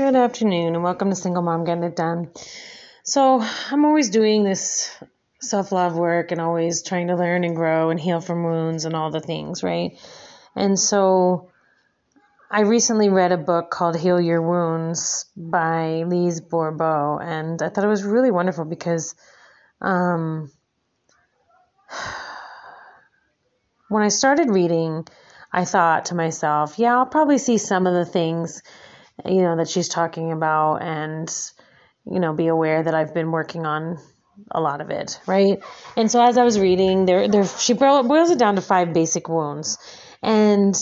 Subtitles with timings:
[0.00, 2.30] Good afternoon, and welcome to Single Mom Getting It Done.
[3.02, 4.90] So, I'm always doing this
[5.40, 8.96] self love work and always trying to learn and grow and heal from wounds and
[8.96, 9.98] all the things, right?
[10.56, 11.50] And so,
[12.50, 17.84] I recently read a book called Heal Your Wounds by Lise Bourbeau, and I thought
[17.84, 19.14] it was really wonderful because
[19.82, 20.50] um,
[23.90, 25.06] when I started reading,
[25.52, 28.62] I thought to myself, yeah, I'll probably see some of the things
[29.24, 31.30] you know, that she's talking about and,
[32.10, 33.98] you know, be aware that I've been working on
[34.50, 35.58] a lot of it, right?
[35.96, 39.28] And so as I was reading, there, there, she boils it down to five basic
[39.28, 39.78] wounds.
[40.22, 40.74] And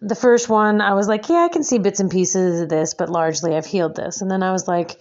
[0.00, 2.94] the first one, I was like, yeah, I can see bits and pieces of this,
[2.94, 4.22] but largely I've healed this.
[4.22, 5.00] And then I was like,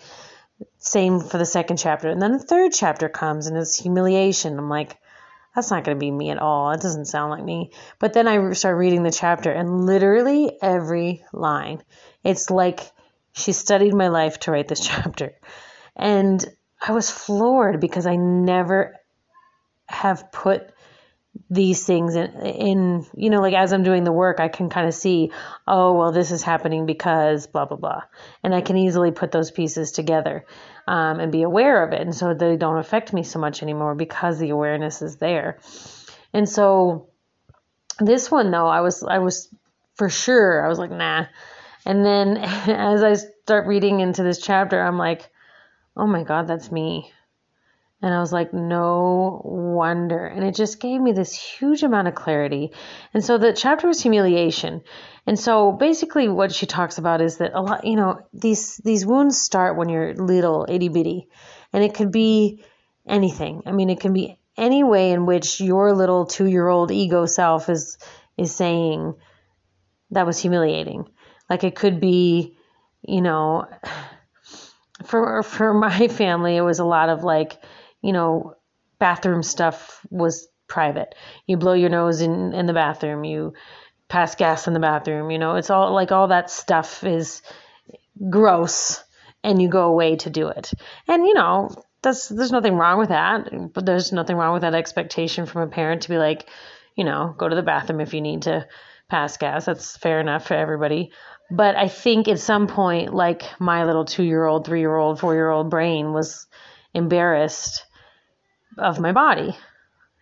[0.80, 2.10] same for the second chapter.
[2.10, 4.58] And then the third chapter comes and it's humiliation.
[4.58, 4.98] I'm like,
[5.55, 6.71] that's not going to be me at all.
[6.71, 7.71] It doesn't sound like me.
[7.98, 11.82] But then I start reading the chapter, and literally every line,
[12.27, 12.81] it's like
[13.34, 15.34] she studied my life to write this chapter.
[15.95, 16.44] And
[16.81, 18.96] I was floored because I never
[19.88, 20.70] have put
[21.49, 24.87] these things in, in you know like as i'm doing the work i can kind
[24.87, 25.32] of see
[25.68, 28.02] oh well this is happening because blah blah blah
[28.43, 30.43] and i can easily put those pieces together
[30.87, 32.02] um, and be aware of it.
[32.02, 35.59] And so they don't affect me so much anymore because the awareness is there.
[36.34, 37.09] And so
[37.99, 39.49] this one though, I was, I was
[39.96, 41.26] for sure, I was like, nah.
[41.88, 45.27] And then as I start reading into this chapter, I'm like,
[45.96, 47.12] oh my God, that's me.
[47.99, 50.24] And I was like, no wonder.
[50.24, 52.74] And it just gave me this huge amount of clarity.
[53.12, 54.84] And so the chapter was humiliation.
[55.26, 59.04] And so basically what she talks about is that a lot, you know, these, these
[59.04, 61.27] wounds start when you're little, itty bitty.
[61.74, 62.63] And it could be
[63.08, 63.63] anything.
[63.65, 67.25] I mean, it can be any way in which your little two year old ego
[67.25, 67.97] self is,
[68.38, 69.16] is saying
[70.12, 71.08] that was humiliating.
[71.50, 72.57] Like it could be,
[73.01, 73.67] you know,
[75.06, 77.62] for, for my family, it was a lot of like,
[78.01, 78.56] you know,
[79.00, 81.16] bathroom stuff was private.
[81.46, 83.53] You blow your nose in, in the bathroom, you
[84.07, 87.41] pass gas in the bathroom, you know, it's all like all that stuff is
[88.30, 89.03] gross
[89.44, 90.72] and you go away to do it.
[91.07, 91.69] And, you know,
[92.02, 95.68] that's, there's nothing wrong with that, but there's nothing wrong with that expectation from a
[95.68, 96.47] parent to be like,
[96.96, 98.68] you know, go to the bathroom if you need to
[99.09, 99.66] pass gas.
[99.66, 101.12] That's fair enough for everybody.
[101.50, 105.19] But I think at some point, like my little two year old, three year old,
[105.19, 106.46] four year old brain was
[106.94, 107.85] embarrassed
[108.78, 109.56] of my body.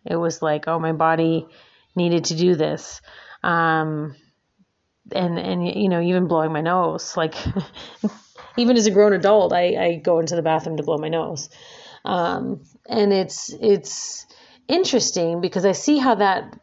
[0.05, 1.47] It was like, oh, my body
[1.95, 3.01] needed to do this.
[3.43, 4.15] Um,
[5.11, 7.35] and, and, you know, even blowing my nose, like,
[8.57, 11.49] even as a grown adult, I, I go into the bathroom to blow my nose.
[12.03, 14.27] Um, and it's, it's
[14.67, 16.59] interesting because I see how that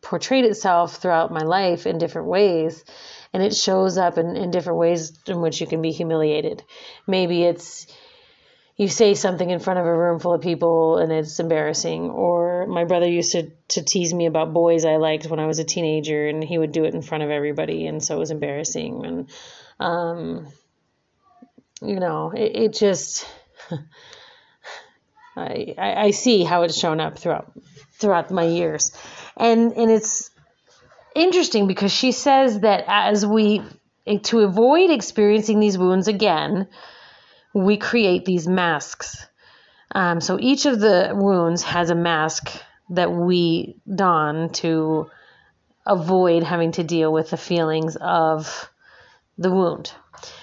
[0.00, 2.84] portrayed itself throughout my life in different ways
[3.36, 6.62] and it shows up in, in different ways in which you can be humiliated.
[7.06, 7.86] Maybe it's
[8.78, 12.08] you say something in front of a room full of people and it's embarrassing.
[12.08, 15.58] Or my brother used to, to tease me about boys I liked when I was
[15.58, 17.86] a teenager and he would do it in front of everybody.
[17.86, 19.04] And so it was embarrassing.
[19.04, 19.30] And,
[19.78, 20.48] um,
[21.82, 23.26] you know, it, it just,
[25.36, 27.52] I, I see how it's shown up throughout,
[27.98, 28.92] throughout my years.
[29.36, 30.30] And, and it's
[31.16, 33.62] interesting because she says that as we,
[34.24, 36.68] to avoid experiencing these wounds again,
[37.54, 39.26] we create these masks.
[39.92, 42.50] Um, so each of the wounds has a mask
[42.90, 45.10] that we don to
[45.86, 48.68] avoid having to deal with the feelings of
[49.38, 49.92] the wound.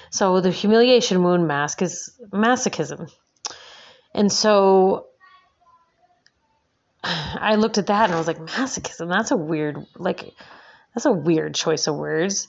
[0.09, 3.12] So the humiliation wound mask is masochism.
[4.13, 5.07] And so
[7.03, 10.33] I looked at that and I was like, masochism, that's a weird, like,
[10.93, 12.47] that's a weird choice of words.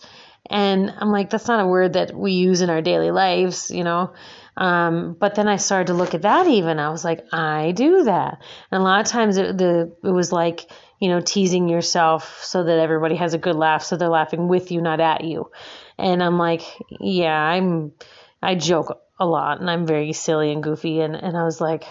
[0.50, 3.82] And I'm like, that's not a word that we use in our daily lives, you
[3.82, 4.12] know?
[4.56, 6.78] Um, but then I started to look at that even.
[6.78, 8.42] I was like, I do that.
[8.70, 12.62] And a lot of times it, the, it was like, you know, teasing yourself so
[12.62, 13.82] that everybody has a good laugh.
[13.82, 15.50] So they're laughing with you, not at you.
[15.98, 16.62] And I'm like,
[17.00, 17.92] yeah, I'm,
[18.42, 21.00] I joke a lot and I'm very silly and goofy.
[21.00, 21.84] And, and I was like,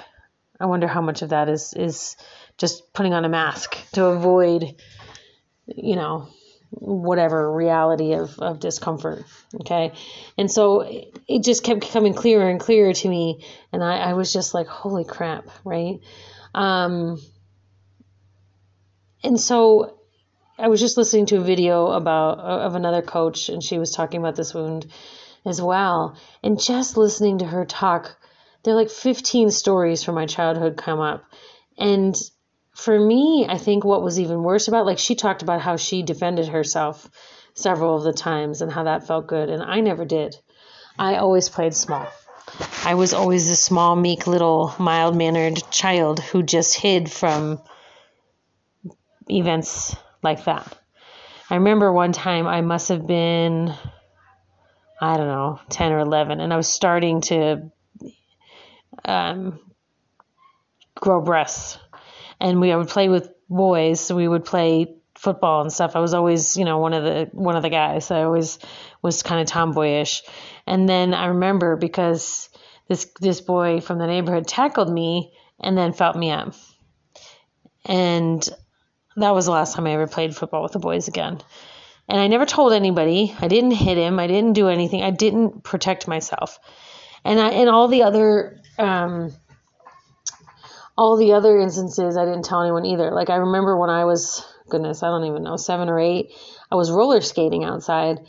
[0.60, 2.16] I wonder how much of that is, is
[2.58, 4.76] just putting on a mask to avoid,
[5.66, 6.30] you know,
[6.80, 9.24] whatever reality of, of discomfort.
[9.62, 9.94] Okay.
[10.38, 10.82] And so
[11.28, 13.46] it just kept coming clearer and clearer to me.
[13.72, 15.48] And I, I was just like, holy crap.
[15.64, 16.00] Right.
[16.54, 17.22] Um,
[19.24, 19.98] and so
[20.58, 24.20] I was just listening to a video about of another coach and she was talking
[24.20, 24.88] about this wound
[25.46, 26.18] as well.
[26.44, 28.18] And just listening to her talk,
[28.64, 31.24] there are like 15 stories from my childhood come up.
[31.78, 32.16] And
[32.74, 36.04] for me, I think what was even worse about, like she talked about how she
[36.04, 37.10] defended herself
[37.54, 40.36] several of the times and how that felt good, and I never did.
[40.98, 42.08] I always played small.
[42.84, 47.62] I was always a small, meek, little, mild mannered child who just hid from
[49.30, 50.78] events like that.
[51.50, 53.74] I remember one time I must have been,
[55.00, 57.72] I don't know, 10 or 11, and I was starting to
[59.06, 59.60] um,
[60.96, 61.78] grow breasts.
[62.44, 65.96] And we I would play with boys, so we would play football and stuff.
[65.96, 68.12] I was always, you know, one of the one of the guys.
[68.12, 68.60] I always
[69.02, 70.24] was kind of tomboyish.
[70.68, 72.50] And then I remember because
[72.90, 76.54] this this boy from the neighborhood tackled me and then felt me up.
[77.86, 78.48] And
[79.16, 81.42] that was the last time I ever played football with the boys again.
[82.10, 83.34] And I never told anybody.
[83.40, 84.20] I didn't hit him.
[84.20, 85.04] I didn't do anything.
[85.04, 86.60] I didn't protect myself.
[87.24, 89.34] And I and all the other um,
[90.98, 93.12] all the other instances I didn't tell anyone either.
[93.12, 96.32] Like I remember when I was goodness, I don't even know, 7 or 8,
[96.72, 98.20] I was roller skating outside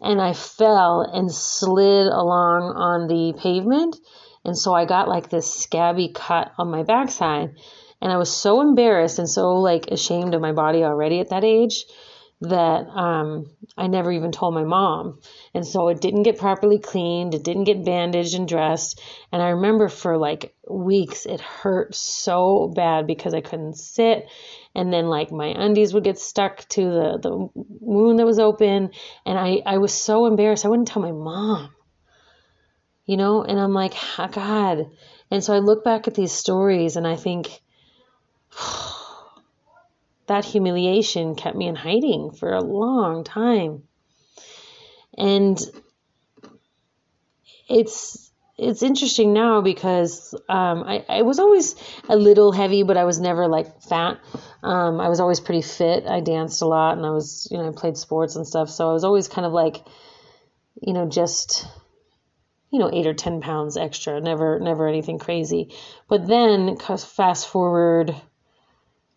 [0.00, 3.96] and I fell and slid along on the pavement.
[4.44, 7.56] And so I got like this scabby cut on my backside.
[8.02, 11.44] And I was so embarrassed and so like ashamed of my body already at that
[11.44, 11.84] age
[12.48, 15.20] that um, I never even told my mom.
[15.52, 19.00] And so it didn't get properly cleaned, it didn't get bandaged and dressed.
[19.32, 24.26] And I remember for like weeks it hurt so bad because I couldn't sit.
[24.74, 28.90] And then like my undies would get stuck to the, the wound that was open.
[29.26, 30.64] And I, I was so embarrassed.
[30.64, 31.70] I wouldn't tell my mom.
[33.06, 34.90] You know, and I'm like, oh, God.
[35.30, 37.60] And so I look back at these stories and I think,
[40.26, 43.82] that humiliation kept me in hiding for a long time.
[45.16, 45.58] And
[47.68, 48.24] it's
[48.56, 51.74] it's interesting now because um, I, I was always
[52.08, 54.20] a little heavy, but I was never like fat.
[54.62, 56.06] Um, I was always pretty fit.
[56.06, 58.70] I danced a lot and I was, you know, I played sports and stuff.
[58.70, 59.84] So I was always kind of like,
[60.80, 61.66] you know, just,
[62.70, 65.74] you know, eight or 10 pounds extra, never, never anything crazy.
[66.08, 68.14] But then fast forward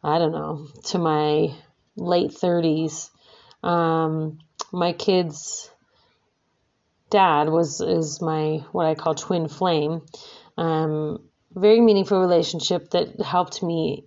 [0.08, 1.54] I don't know, to my
[1.98, 3.10] late 30s.
[3.62, 4.40] Um,
[4.72, 5.70] my kid's
[7.10, 10.02] dad was is my what I call twin flame.
[10.58, 11.20] Um,
[11.54, 14.06] very meaningful relationship that helped me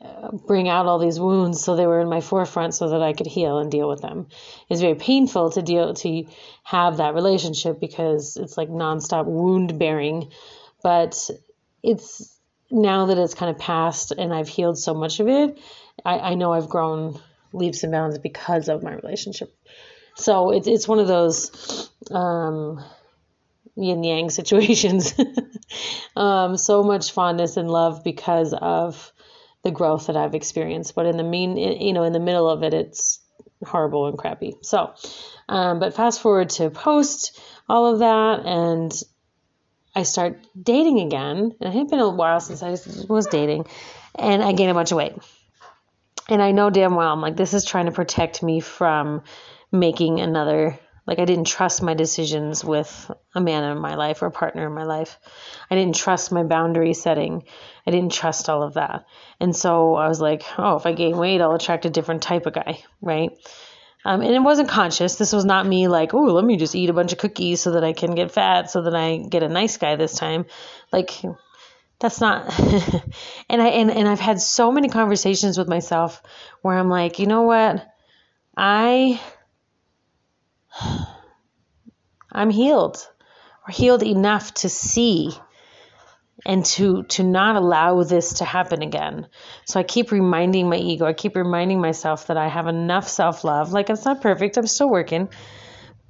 [0.00, 3.12] uh, bring out all these wounds so they were in my forefront so that I
[3.12, 4.28] could heal and deal with them.
[4.68, 6.24] It's very painful to deal to
[6.62, 10.30] have that relationship because it's like nonstop wound bearing,
[10.82, 11.28] but
[11.82, 12.33] it's
[12.74, 15.58] now that it's kind of passed and I've healed so much of it,
[16.04, 17.20] I, I know I've grown
[17.52, 19.56] leaps and bounds because of my relationship.
[20.16, 22.84] So it's it's one of those um,
[23.76, 25.14] yin yang situations.
[26.16, 29.12] um, so much fondness and love because of
[29.62, 30.94] the growth that I've experienced.
[30.94, 33.20] But in the mean, you know, in the middle of it, it's
[33.64, 34.54] horrible and crappy.
[34.62, 34.94] So,
[35.48, 38.92] um, but fast forward to post all of that, and
[39.94, 41.54] I start dating again.
[41.60, 42.70] And it had been a while since I
[43.08, 43.66] was dating,
[44.14, 45.14] and I gained a bunch of weight.
[46.28, 49.22] And I know damn well I'm like, this is trying to protect me from
[49.70, 50.78] making another.
[51.06, 54.66] Like, I didn't trust my decisions with a man in my life or a partner
[54.66, 55.18] in my life.
[55.70, 57.44] I didn't trust my boundary setting.
[57.86, 59.04] I didn't trust all of that.
[59.38, 62.46] And so I was like, oh, if I gain weight, I'll attract a different type
[62.46, 63.32] of guy, right?
[64.04, 65.16] Um, and it wasn't conscious.
[65.16, 67.72] This was not me like, oh, let me just eat a bunch of cookies so
[67.72, 70.44] that I can get fat, so that I get a nice guy this time.
[70.92, 71.10] Like,
[72.00, 72.58] that's not.
[73.48, 76.22] and I and, and I've had so many conversations with myself
[76.60, 77.86] where I'm like, you know what,
[78.56, 79.20] I
[82.32, 83.08] I'm healed
[83.66, 85.32] or healed enough to see
[86.46, 89.28] and to to not allow this to happen again.
[89.64, 93.72] So I keep reminding my ego, I keep reminding myself that I have enough self-love.
[93.72, 95.28] Like it's not perfect, I'm still working,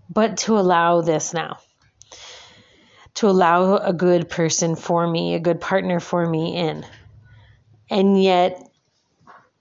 [0.08, 1.58] but to allow this now.
[3.14, 6.84] To allow a good person for me, a good partner for me in.
[7.88, 8.63] And yet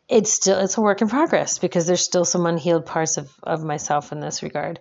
[0.10, 3.64] it's still it's a work in progress because there's still some unhealed parts of, of
[3.64, 4.80] myself in this regard.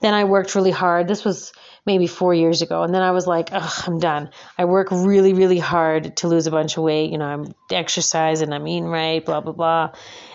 [0.00, 1.08] Then I worked really hard.
[1.08, 1.52] This was
[1.84, 2.82] maybe four years ago.
[2.82, 4.30] And then I was like, oh, I'm done.
[4.56, 7.10] I work really, really hard to lose a bunch of weight.
[7.10, 9.92] You know, I'm exercising, I'm eating right, blah, blah, blah.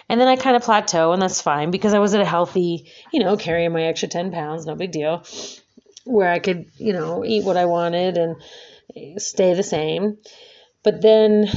[0.09, 2.89] And then I kind of plateau, and that's fine because I was at a healthy,
[3.11, 5.25] you know, carrying my extra 10 pounds, no big deal,
[6.05, 10.17] where I could, you know, eat what I wanted and stay the same.
[10.83, 11.49] But then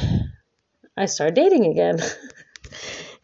[0.96, 1.98] I started dating again.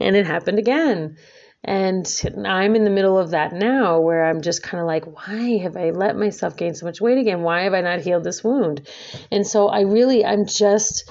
[0.00, 1.16] and it happened again.
[1.64, 2.06] And
[2.44, 5.76] I'm in the middle of that now where I'm just kind of like, why have
[5.76, 7.42] I let myself gain so much weight again?
[7.42, 8.86] Why have I not healed this wound?
[9.32, 11.10] And so I really, I'm just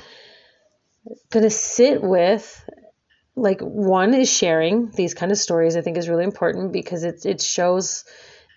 [1.29, 2.63] going to sit with
[3.35, 7.25] like one is sharing these kind of stories i think is really important because it,
[7.25, 8.05] it shows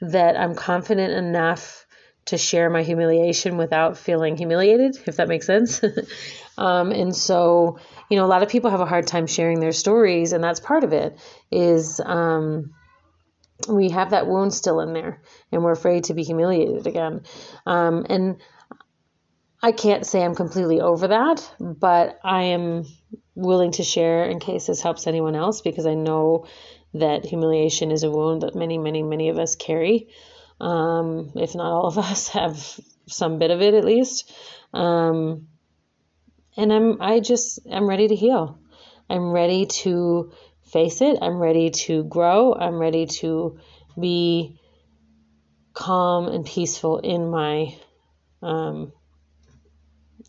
[0.01, 1.87] that i'm confident enough
[2.29, 5.81] to share my humiliation without feeling humiliated, if that makes sense.
[6.59, 7.79] um, and so,
[8.11, 10.61] you know, a lot of people have a hard time sharing their stories, and that's
[10.61, 11.19] part of it.
[11.51, 12.75] Is um,
[13.69, 17.23] we have that wound still in there, and we're afraid to be humiliated again.
[17.67, 18.37] Um, and
[19.63, 22.85] I can't say I'm completely over that, but I am
[23.35, 26.47] willing to share in case this helps anyone else because I know
[26.95, 30.09] that humiliation is a wound that many, many, many of us carry.
[30.61, 34.33] Um, if not all of us have some bit of it at least.
[34.73, 35.49] Um,
[36.57, 38.59] and I'm, I just, I'm ready to heal.
[39.09, 40.33] I'm ready to
[40.65, 41.19] face it.
[41.23, 42.55] I'm ready to grow.
[42.55, 43.59] I'm ready to
[43.99, 44.59] be
[45.73, 47.77] calm and peaceful in my,
[48.43, 48.93] um,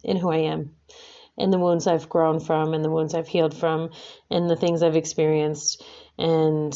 [0.04, 0.76] in who I am
[1.40, 3.92] and the wounds I've grown from and the wounds I've healed from
[4.30, 5.84] and the things I've experienced.
[6.18, 6.74] And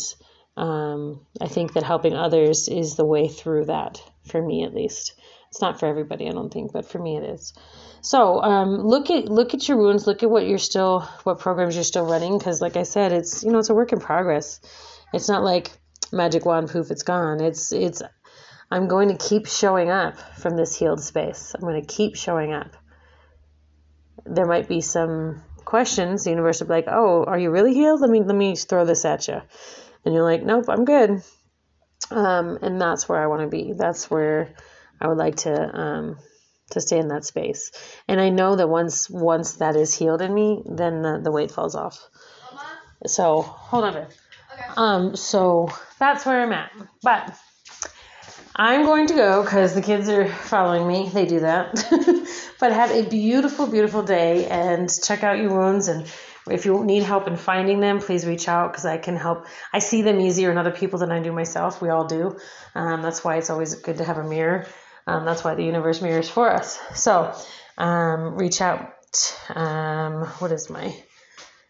[0.55, 5.13] um, I think that helping others is the way through that, for me at least.
[5.49, 7.53] It's not for everybody, I don't think, but for me it is.
[8.01, 10.07] So um, look at look at your wounds.
[10.07, 13.43] Look at what you're still, what programs you're still running, because like I said, it's
[13.43, 14.59] you know it's a work in progress.
[15.13, 15.71] It's not like
[16.11, 17.41] magic wand poof, it's gone.
[17.41, 18.01] It's it's
[18.71, 21.53] I'm going to keep showing up from this healed space.
[21.53, 22.75] I'm going to keep showing up
[24.25, 26.23] there might be some questions.
[26.23, 28.01] The universe will be like, "Oh, are you really healed?
[28.01, 29.41] Let me let me throw this at you,"
[30.05, 31.21] and you're like, "Nope, I'm good."
[32.11, 33.73] Um, and that's where I want to be.
[33.73, 34.53] That's where
[34.99, 36.17] I would like to um,
[36.71, 37.71] to stay in that space.
[38.07, 41.51] And I know that once once that is healed in me, then the, the weight
[41.51, 41.99] falls off.
[43.05, 43.97] So hold on.
[43.97, 44.07] Okay.
[44.77, 45.15] Um.
[45.15, 45.69] So
[45.99, 46.71] that's where I'm at.
[47.01, 47.35] But
[48.55, 51.09] I'm going to go because the kids are following me.
[51.09, 51.73] They do that.
[52.59, 55.87] but have a beautiful, beautiful day and check out your wounds.
[55.87, 56.05] And
[56.49, 59.45] if you need help in finding them, please reach out because I can help.
[59.71, 61.81] I see them easier in other people than I do myself.
[61.81, 62.37] We all do.
[62.75, 64.67] Um, that's why it's always good to have a mirror.
[65.07, 66.79] Um, that's why the universe mirrors for us.
[66.95, 67.33] So
[67.77, 68.89] um, reach out.
[69.53, 70.95] Um, what is my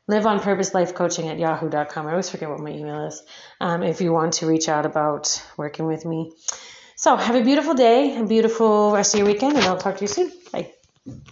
[0.07, 2.07] live on purpose life coaching at yahoo.com.
[2.07, 3.21] I always forget what my email is.
[3.59, 6.33] Um, if you want to reach out about working with me.
[6.95, 10.01] So have a beautiful day, a beautiful rest of your weekend, and I'll talk to
[10.01, 10.31] you soon.
[10.51, 10.73] Bye.